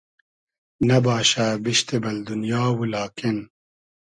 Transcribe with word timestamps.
نئباشۂ 0.87 1.45
بیشتی 1.63 1.97
بئل 2.03 2.17
دونیا 2.27 2.63
و 2.77 2.79
لاکین 2.91 3.37